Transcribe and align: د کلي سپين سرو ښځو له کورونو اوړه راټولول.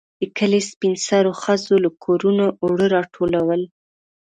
د 0.19 0.21
کلي 0.37 0.61
سپين 0.69 0.93
سرو 1.07 1.31
ښځو 1.43 1.75
له 1.85 1.89
کورونو 2.03 2.45
اوړه 2.61 2.87
راټولول. 2.95 3.61